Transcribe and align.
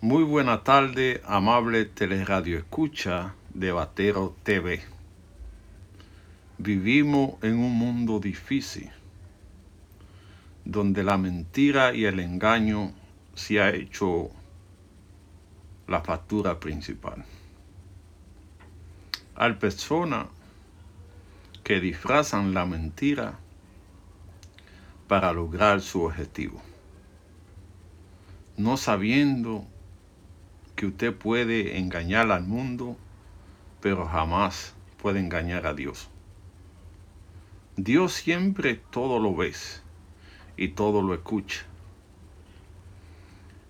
Muy 0.00 0.22
buena 0.22 0.62
tarde, 0.62 1.20
amable 1.26 1.84
teleradio 1.84 2.56
escucha 2.56 3.34
de 3.52 3.72
Batero 3.72 4.36
TV. 4.44 4.80
Vivimos 6.56 7.34
en 7.42 7.58
un 7.58 7.76
mundo 7.76 8.20
difícil, 8.20 8.92
donde 10.64 11.02
la 11.02 11.18
mentira 11.18 11.94
y 11.94 12.04
el 12.04 12.20
engaño 12.20 12.92
se 13.34 13.60
ha 13.60 13.70
hecho 13.70 14.30
la 15.88 16.00
factura 16.00 16.60
principal. 16.60 17.24
Hay 19.34 19.54
personas 19.54 20.28
que 21.64 21.80
disfrazan 21.80 22.54
la 22.54 22.66
mentira 22.66 23.40
para 25.08 25.32
lograr 25.32 25.80
su 25.80 26.02
objetivo, 26.04 26.62
no 28.56 28.76
sabiendo 28.76 29.66
que 30.78 30.86
usted 30.86 31.12
puede 31.12 31.76
engañar 31.76 32.30
al 32.30 32.44
mundo, 32.44 32.96
pero 33.80 34.06
jamás 34.06 34.76
puede 35.02 35.18
engañar 35.18 35.66
a 35.66 35.74
Dios. 35.74 36.08
Dios 37.76 38.12
siempre 38.12 38.80
todo 38.90 39.18
lo 39.18 39.34
ve 39.34 39.52
y 40.56 40.68
todo 40.68 41.02
lo 41.02 41.14
escucha. 41.14 41.64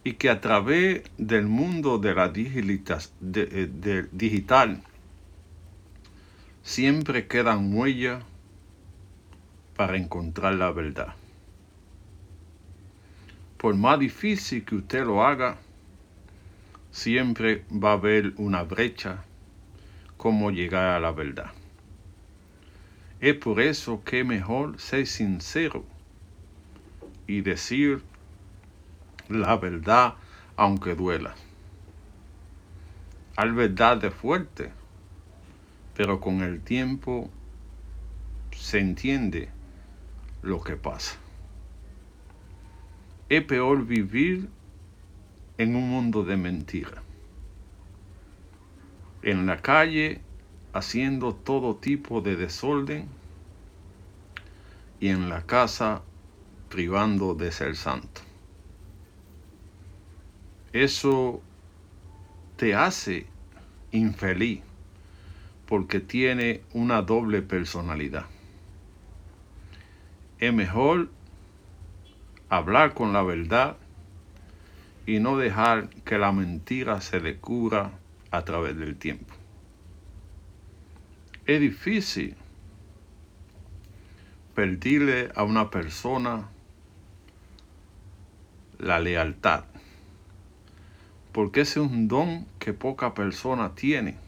Y 0.04 0.12
que 0.12 0.28
a 0.28 0.42
través 0.42 1.02
del 1.16 1.46
mundo 1.46 1.96
de 1.96 2.14
la 2.14 2.30
eh, 2.34 4.08
digital 4.12 4.82
siempre 6.62 7.26
quedan 7.26 7.72
huellas 7.72 8.22
para 9.76 9.96
encontrar 9.96 10.56
la 10.56 10.72
verdad. 10.72 11.14
Por 13.56 13.74
más 13.76 13.98
difícil 13.98 14.62
que 14.66 14.74
usted 14.74 15.06
lo 15.06 15.24
haga, 15.24 15.56
siempre 16.90 17.64
va 17.70 17.90
a 17.90 17.94
haber 17.94 18.34
una 18.36 18.62
brecha 18.62 19.24
como 20.16 20.50
llegar 20.50 20.96
a 20.96 21.00
la 21.00 21.12
verdad. 21.12 21.52
Es 23.20 23.34
por 23.34 23.60
eso 23.60 24.02
que 24.04 24.24
mejor 24.24 24.80
ser 24.80 25.06
sincero 25.06 25.84
y 27.26 27.40
decir 27.40 28.02
la 29.28 29.56
verdad 29.56 30.14
aunque 30.56 30.94
duela. 30.94 31.34
Hay 33.36 33.50
verdad 33.52 33.98
de 33.98 34.10
fuerte, 34.10 34.72
pero 35.94 36.20
con 36.20 36.42
el 36.42 36.60
tiempo 36.60 37.30
se 38.50 38.80
entiende 38.80 39.48
lo 40.42 40.62
que 40.62 40.76
pasa. 40.76 41.16
Es 43.28 43.44
peor 43.44 43.84
vivir 43.84 44.48
en 45.58 45.74
un 45.74 45.90
mundo 45.90 46.24
de 46.24 46.36
mentira. 46.36 47.02
En 49.22 49.44
la 49.46 49.60
calle 49.60 50.22
haciendo 50.72 51.34
todo 51.34 51.76
tipo 51.76 52.20
de 52.20 52.36
desorden 52.36 53.08
y 55.00 55.08
en 55.08 55.28
la 55.28 55.42
casa 55.42 56.02
privando 56.68 57.34
de 57.34 57.50
ser 57.50 57.74
santo. 57.74 58.20
Eso 60.72 61.42
te 62.56 62.74
hace 62.76 63.26
infeliz 63.90 64.62
porque 65.66 65.98
tiene 65.98 66.62
una 66.72 67.02
doble 67.02 67.42
personalidad. 67.42 68.26
Es 70.38 70.52
mejor 70.52 71.10
hablar 72.48 72.94
con 72.94 73.12
la 73.12 73.22
verdad 73.22 73.76
y 75.08 75.20
no 75.20 75.38
dejar 75.38 75.88
que 76.04 76.18
la 76.18 76.32
mentira 76.32 77.00
se 77.00 77.18
descubra 77.18 77.92
a 78.30 78.44
través 78.44 78.76
del 78.76 78.98
tiempo. 78.98 79.32
Es 81.46 81.62
difícil 81.62 82.36
pedirle 84.54 85.32
a 85.34 85.44
una 85.44 85.70
persona 85.70 86.50
la 88.78 89.00
lealtad, 89.00 89.64
porque 91.32 91.62
ese 91.62 91.80
es 91.80 91.90
un 91.90 92.06
don 92.06 92.44
que 92.58 92.74
poca 92.74 93.14
persona 93.14 93.74
tiene, 93.74 94.18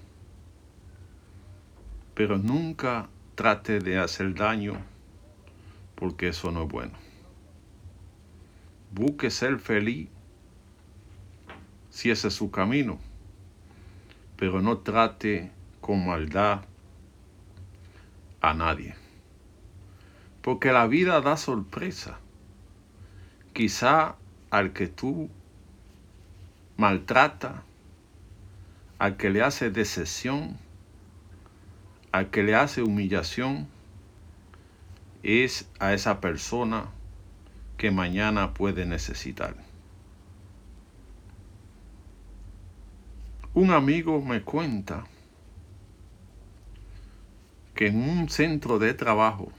pero 2.15 2.39
nunca 2.39 3.11
trate 3.35 3.81
de 3.81 3.99
hacer 3.99 4.35
daño, 4.35 4.81
porque 5.95 6.29
eso 6.29 6.51
no 6.51 6.63
es 6.63 6.69
bueno. 6.71 6.95
Busque 8.93 9.31
ser 9.31 9.59
feliz 9.59 10.09
si 11.91 12.11
ese 12.11 12.29
es 12.29 12.35
su 12.35 12.51
camino, 12.51 12.99
pero 14.37 14.63
no 14.63 14.79
trate 14.79 15.51
con 15.81 16.07
maldad 16.07 16.63
a 18.41 18.55
nadie. 18.55 18.95
Porque 20.43 20.73
la 20.73 20.87
vida 20.87 21.21
da 21.21 21.37
sorpresa. 21.37 22.19
Quizá 23.53 24.17
al 24.51 24.73
que 24.73 24.87
tú 24.87 25.29
maltrata, 26.77 27.63
al 28.99 29.17
que 29.17 29.29
le 29.29 29.43
hace 29.43 29.71
decepción, 29.71 30.57
al 32.13 32.31
que 32.31 32.43
le 32.43 32.55
hace 32.55 32.83
humillación, 32.83 33.69
es 35.23 35.69
a 35.79 35.93
esa 35.93 36.21
persona 36.21 36.87
que 37.77 37.91
mañana 37.91 38.55
puede 38.55 38.87
necesitar. 38.87 39.55
Un 43.53 43.73
amigo 43.73 44.23
me 44.23 44.43
cuenta 44.43 45.07
que 47.75 47.89
en 47.89 47.97
un 47.97 48.29
centro 48.29 48.79
de 48.79 48.95
trabajo 48.95 49.51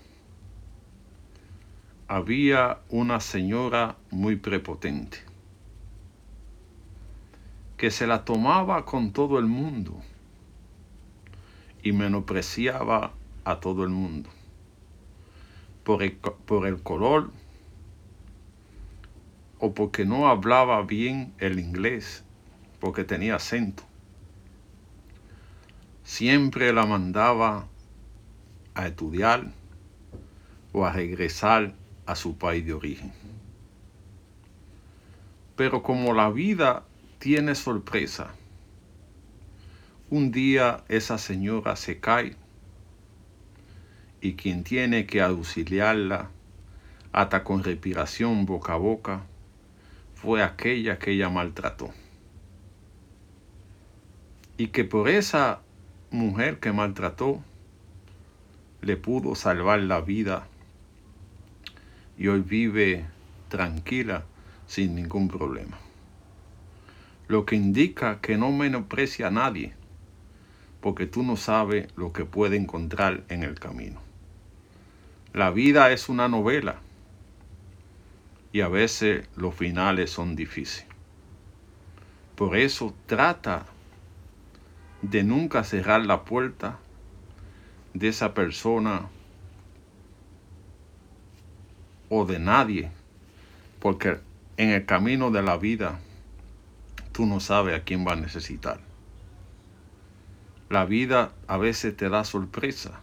había 2.07 2.79
una 2.87 3.19
señora 3.19 3.97
muy 4.09 4.37
prepotente 4.37 5.17
que 7.75 7.91
se 7.91 8.07
la 8.07 8.23
tomaba 8.23 8.85
con 8.85 9.11
todo 9.11 9.37
el 9.37 9.47
mundo 9.47 10.01
y 11.83 11.91
menospreciaba 11.91 13.11
a 13.43 13.59
todo 13.59 13.83
el 13.83 13.89
mundo 13.89 14.29
por 15.83 16.01
el, 16.01 16.13
por 16.13 16.65
el 16.65 16.81
color 16.81 17.29
o 19.59 19.73
porque 19.73 20.05
no 20.05 20.29
hablaba 20.29 20.81
bien 20.83 21.33
el 21.39 21.59
inglés 21.59 22.23
porque 22.81 23.03
tenía 23.03 23.35
acento. 23.35 23.83
Siempre 26.03 26.73
la 26.73 26.85
mandaba 26.85 27.67
a 28.73 28.87
estudiar 28.87 29.51
o 30.73 30.85
a 30.85 30.91
regresar 30.91 31.75
a 32.07 32.15
su 32.15 32.37
país 32.37 32.65
de 32.65 32.73
origen. 32.73 33.13
Pero 35.55 35.83
como 35.83 36.13
la 36.13 36.31
vida 36.31 36.83
tiene 37.19 37.53
sorpresa, 37.53 38.33
un 40.09 40.31
día 40.31 40.83
esa 40.89 41.19
señora 41.19 41.75
se 41.75 41.99
cae 41.99 42.35
y 44.21 44.33
quien 44.33 44.63
tiene 44.63 45.05
que 45.05 45.21
auxiliarla 45.21 46.31
hasta 47.11 47.43
con 47.43 47.63
respiración 47.63 48.45
boca 48.47 48.73
a 48.73 48.77
boca 48.77 49.21
fue 50.15 50.41
aquella 50.41 50.97
que 50.97 51.11
ella 51.11 51.29
maltrató 51.29 51.93
y 54.61 54.67
que 54.67 54.83
por 54.83 55.09
esa 55.09 55.61
mujer 56.11 56.59
que 56.59 56.71
maltrató 56.71 57.43
le 58.81 58.95
pudo 58.95 59.33
salvar 59.33 59.79
la 59.79 60.01
vida 60.01 60.45
y 62.15 62.27
hoy 62.27 62.41
vive 62.41 63.07
tranquila 63.49 64.23
sin 64.67 64.93
ningún 64.93 65.29
problema. 65.29 65.79
Lo 67.27 67.43
que 67.43 67.55
indica 67.55 68.21
que 68.21 68.37
no 68.37 68.51
menosprecia 68.51 69.29
a 69.29 69.31
nadie, 69.31 69.73
porque 70.79 71.07
tú 71.07 71.23
no 71.23 71.37
sabes 71.37 71.87
lo 71.95 72.13
que 72.13 72.25
puede 72.25 72.55
encontrar 72.55 73.23
en 73.29 73.41
el 73.41 73.59
camino. 73.59 73.99
La 75.33 75.49
vida 75.49 75.91
es 75.91 76.07
una 76.07 76.27
novela 76.27 76.81
y 78.53 78.61
a 78.61 78.67
veces 78.67 79.27
los 79.35 79.55
finales 79.55 80.11
son 80.11 80.35
difíciles. 80.35 80.85
Por 82.35 82.55
eso 82.55 82.93
trata 83.07 83.65
de 85.01 85.23
nunca 85.23 85.63
cerrar 85.63 86.05
la 86.05 86.23
puerta 86.23 86.79
de 87.93 88.07
esa 88.07 88.33
persona 88.33 89.09
o 92.09 92.25
de 92.25 92.39
nadie, 92.39 92.91
porque 93.79 94.19
en 94.57 94.69
el 94.69 94.85
camino 94.85 95.31
de 95.31 95.41
la 95.41 95.57
vida 95.57 95.99
tú 97.11 97.25
no 97.25 97.39
sabes 97.39 97.75
a 97.75 97.83
quién 97.83 98.05
va 98.05 98.13
a 98.13 98.17
necesitar. 98.17 98.79
La 100.69 100.85
vida 100.85 101.33
a 101.47 101.57
veces 101.57 101.97
te 101.97 102.09
da 102.09 102.23
sorpresa 102.23 103.01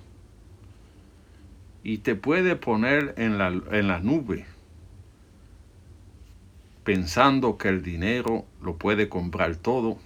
y 1.83 1.99
te 1.99 2.15
puede 2.15 2.57
poner 2.57 3.15
en 3.19 3.39
la, 3.39 3.49
en 3.49 3.89
la 3.89 4.01
nube, 4.01 4.47
pensando 6.85 7.59
que 7.59 7.69
el 7.69 7.83
dinero 7.83 8.47
lo 8.63 8.77
puede 8.77 9.09
comprar 9.09 9.57
todo, 9.57 9.99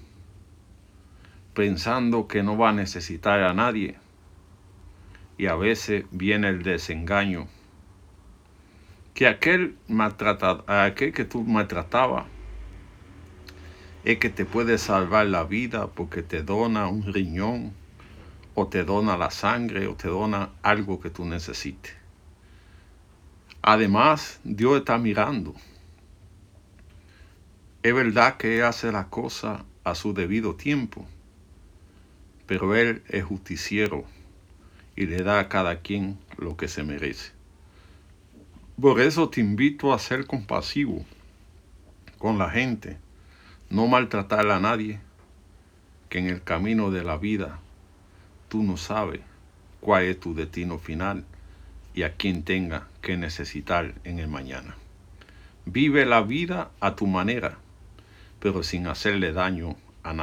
pensando 1.55 2.29
que 2.29 2.43
no 2.43 2.57
va 2.57 2.71
a 2.71 2.73
necesitar 2.73 3.41
a 3.41 3.53
nadie. 3.55 3.97
Y 5.39 5.47
a 5.47 5.55
veces 5.55 6.05
viene 6.11 6.49
el 6.49 6.63
desengaño. 6.63 7.49
Que 9.15 9.27
aquel, 9.27 9.77
maltratado, 9.89 10.65
aquel 10.67 11.13
que 11.13 11.25
tú 11.25 11.43
maltratabas 11.45 12.27
es 14.05 14.19
que 14.19 14.31
te 14.31 14.45
puede 14.45 14.79
salvar 14.79 15.27
la 15.27 15.45
vida 15.45 15.87
porque 15.89 16.23
te 16.23 16.43
dona 16.43 16.89
un 16.89 17.13
riñón 17.13 17.73
o 18.55 18.67
te 18.67 18.85
dona 18.85 19.17
la 19.17 19.31
sangre 19.31 19.87
o 19.87 19.95
te 19.95 20.09
dona 20.09 20.51
algo 20.63 21.01
que 21.01 21.11
tú 21.11 21.25
necesites. 21.25 21.95
Además, 23.63 24.41
Dios 24.43 24.79
está 24.79 24.99
mirando. 24.99 25.55
Es 27.83 27.95
verdad 27.95 28.37
que 28.37 28.63
hace 28.63 28.91
la 28.91 29.09
cosa 29.09 29.65
a 29.85 29.95
su 29.95 30.15
debido 30.15 30.55
tiempo, 30.57 31.07
pero 32.53 32.77
Él 32.77 33.03
es 33.09 33.25
justiciero 33.25 34.05
y 34.95 35.07
le 35.07 35.23
da 35.23 35.41
a 35.41 35.49
cada 35.49 35.81
quien 35.81 36.19
lo 36.37 36.55
que 36.59 36.69
se 36.69 36.83
merece. 36.83 37.33
Por 38.79 39.01
eso 39.01 39.31
te 39.31 39.41
invito 39.41 39.95
a 39.95 39.99
ser 39.99 40.27
compasivo 40.27 41.03
con 42.19 42.37
la 42.37 42.51
gente, 42.51 42.99
no 43.71 43.87
maltratar 43.87 44.51
a 44.51 44.61
nadie, 44.61 45.01
que 46.11 46.19
en 46.19 46.27
el 46.27 46.43
camino 46.43 46.91
de 46.91 47.03
la 47.03 47.17
vida 47.17 47.59
tú 48.51 48.63
no 48.63 48.77
sabes 48.77 49.23
cuál 49.81 50.05
es 50.05 50.21
tu 50.21 50.35
destino 50.35 50.79
final 50.79 51.25
y 51.95 52.03
a 52.03 52.17
quien 52.17 52.43
tenga 52.43 52.87
que 53.01 53.17
necesitar 53.17 53.95
en 54.05 54.19
el 54.19 54.29
mañana. 54.29 54.77
Vive 55.65 56.05
la 56.05 56.21
vida 56.21 56.71
a 56.81 56.97
tu 56.97 57.07
manera, 57.07 57.57
pero 58.41 58.63
sin 58.63 58.89
hacerle 58.89 59.33
daño 59.33 59.75
a 60.03 60.13
nadie. 60.13 60.21